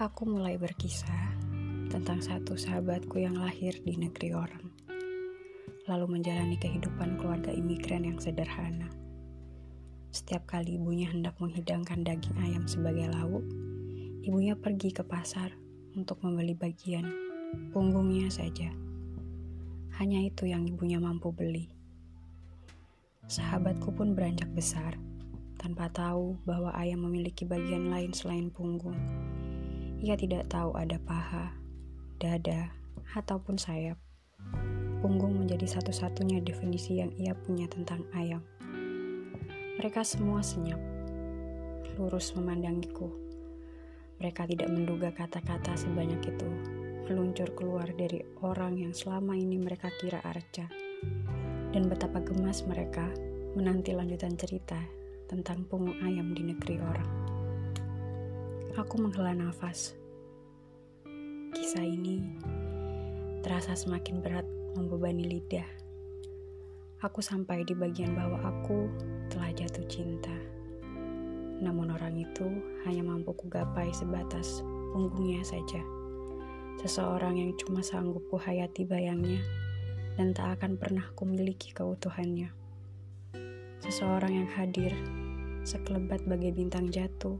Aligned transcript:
Aku 0.00 0.24
mulai 0.24 0.56
berkisah 0.56 1.36
tentang 1.92 2.24
satu 2.24 2.56
sahabatku 2.56 3.20
yang 3.20 3.36
lahir 3.36 3.76
di 3.84 4.00
negeri 4.00 4.32
orang, 4.32 4.72
lalu 5.84 6.16
menjalani 6.16 6.56
kehidupan 6.56 7.20
keluarga 7.20 7.52
imigran 7.52 8.08
yang 8.08 8.16
sederhana. 8.16 8.88
Setiap 10.08 10.48
kali 10.48 10.80
ibunya 10.80 11.04
hendak 11.04 11.36
menghidangkan 11.36 12.00
daging 12.00 12.32
ayam 12.40 12.64
sebagai 12.64 13.12
lauk, 13.12 13.44
ibunya 14.24 14.56
pergi 14.56 14.88
ke 14.88 15.04
pasar 15.04 15.52
untuk 15.92 16.16
membeli 16.24 16.56
bagian 16.56 17.04
punggungnya 17.68 18.32
saja. 18.32 18.72
Hanya 20.00 20.24
itu 20.24 20.48
yang 20.48 20.64
ibunya 20.64 20.96
mampu 20.96 21.28
beli. 21.28 21.68
Sahabatku 23.28 23.92
pun 23.92 24.16
beranjak 24.16 24.48
besar 24.56 24.96
tanpa 25.60 25.92
tahu 25.92 26.40
bahwa 26.48 26.72
ayam 26.72 27.04
memiliki 27.04 27.44
bagian 27.44 27.92
lain 27.92 28.16
selain 28.16 28.48
punggung. 28.48 28.96
Ia 30.00 30.16
tidak 30.16 30.48
tahu 30.48 30.72
ada 30.80 30.96
paha, 30.96 31.52
dada, 32.16 32.72
ataupun 33.12 33.60
sayap. 33.60 34.00
Punggung 35.04 35.36
menjadi 35.36 35.68
satu-satunya 35.76 36.40
definisi 36.40 37.04
yang 37.04 37.12
ia 37.20 37.36
punya 37.36 37.68
tentang 37.68 38.08
ayam. 38.16 38.40
Mereka 39.76 40.00
semua 40.00 40.40
senyap, 40.40 40.80
lurus 42.00 42.32
memandangiku. 42.32 43.12
Mereka 44.24 44.48
tidak 44.48 44.72
menduga 44.72 45.12
kata-kata 45.12 45.76
sebanyak 45.76 46.32
itu 46.32 46.48
meluncur 47.04 47.52
keluar 47.52 47.84
dari 47.92 48.24
orang 48.40 48.80
yang 48.80 48.96
selama 48.96 49.36
ini 49.36 49.60
mereka 49.60 49.92
kira 50.00 50.24
Arca 50.24 50.64
dan 51.76 51.92
betapa 51.92 52.24
gemas 52.24 52.64
mereka 52.64 53.04
menanti 53.52 53.92
lanjutan 53.92 54.32
cerita 54.38 54.80
tentang 55.28 55.66
punggung 55.68 55.98
ayam 56.02 56.32
di 56.32 56.40
negeri 56.40 56.76
orang. 56.80 57.10
Aku 58.78 59.02
menghela 59.02 59.34
nafas. 59.34 59.99
Kisah 61.70 61.86
ini 61.86 62.18
terasa 63.46 63.78
semakin 63.78 64.18
berat 64.18 64.42
membebani 64.74 65.22
lidah. 65.22 65.70
Aku 66.98 67.22
sampai 67.22 67.62
di 67.62 67.78
bagian 67.78 68.10
bawah 68.10 68.42
aku 68.42 68.90
telah 69.30 69.54
jatuh 69.54 69.86
cinta. 69.86 70.34
Namun 71.62 71.94
orang 71.94 72.18
itu 72.18 72.42
hanya 72.82 73.06
mampu 73.06 73.38
kugapai 73.38 73.86
sebatas 73.94 74.66
punggungnya 74.66 75.46
saja. 75.46 75.78
Seseorang 76.82 77.38
yang 77.38 77.54
cuma 77.62 77.86
sanggup 77.86 78.26
kuhayati 78.34 78.82
bayangnya 78.82 79.38
dan 80.18 80.34
tak 80.34 80.58
akan 80.58 80.74
pernah 80.74 81.06
kumiliki 81.14 81.70
keutuhannya. 81.70 82.50
Seseorang 83.78 84.42
yang 84.42 84.50
hadir, 84.58 84.90
sekelebat 85.62 86.26
bagai 86.26 86.50
bintang 86.50 86.90
jatuh, 86.90 87.38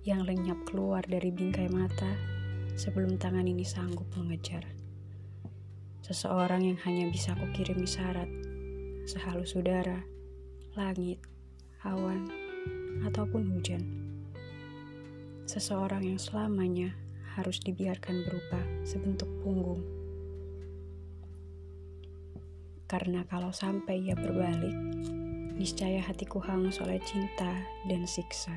yang 0.00 0.24
lenyap 0.24 0.56
keluar 0.64 1.04
dari 1.04 1.28
bingkai 1.28 1.68
mata 1.68 2.40
sebelum 2.78 3.20
tangan 3.20 3.44
ini 3.48 3.64
sanggup 3.64 4.06
mengejar. 4.18 4.64
Seseorang 6.02 6.66
yang 6.66 6.78
hanya 6.82 7.08
bisa 7.08 7.32
kukirimi 7.38 7.86
syarat, 7.86 8.28
sehalus 9.08 9.54
udara, 9.54 10.02
langit, 10.76 11.22
awan, 11.86 12.28
ataupun 13.06 13.48
hujan. 13.54 13.82
Seseorang 15.46 16.04
yang 16.04 16.20
selamanya 16.20 16.94
harus 17.38 17.60
dibiarkan 17.60 18.24
berupa 18.28 18.60
sebentuk 18.84 19.28
punggung 19.40 20.02
karena 22.92 23.24
kalau 23.24 23.48
sampai 23.56 24.04
ia 24.04 24.12
berbalik, 24.12 24.76
niscaya 25.56 26.04
hatiku 26.04 26.44
hangus 26.44 26.76
oleh 26.76 27.00
cinta 27.00 27.64
dan 27.88 28.04
siksa. 28.04 28.52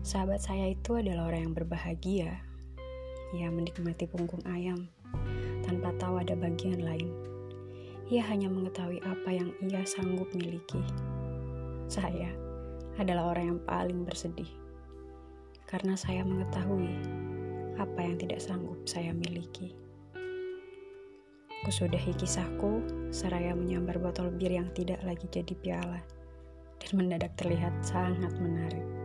Sahabat 0.00 0.40
saya 0.40 0.72
itu 0.72 0.96
adalah 0.96 1.28
orang 1.28 1.52
yang 1.52 1.54
berbahagia. 1.60 2.40
Ia 3.30 3.46
menikmati 3.50 4.10
punggung 4.10 4.42
ayam 4.50 4.90
tanpa 5.62 5.94
tahu 6.02 6.18
ada 6.18 6.34
bagian 6.34 6.82
lain. 6.82 7.10
Ia 8.10 8.26
hanya 8.26 8.50
mengetahui 8.50 8.98
apa 9.06 9.30
yang 9.30 9.54
ia 9.62 9.86
sanggup 9.86 10.26
miliki. 10.34 10.82
Saya 11.86 12.30
adalah 12.98 13.34
orang 13.34 13.54
yang 13.54 13.60
paling 13.62 14.02
bersedih 14.02 14.50
karena 15.70 15.94
saya 15.94 16.26
mengetahui 16.26 16.90
apa 17.78 18.00
yang 18.02 18.18
tidak 18.18 18.42
sanggup 18.42 18.82
saya 18.82 19.14
miliki. 19.14 19.70
Kusudahi 21.62 22.16
kisahku, 22.18 22.82
seraya 23.14 23.54
menyambar 23.54 24.02
botol 24.02 24.32
bir 24.34 24.50
yang 24.50 24.66
tidak 24.74 24.98
lagi 25.06 25.28
jadi 25.30 25.54
piala, 25.60 26.00
dan 26.82 26.90
mendadak 26.96 27.36
terlihat 27.38 27.70
sangat 27.84 28.32
menarik. 28.42 28.99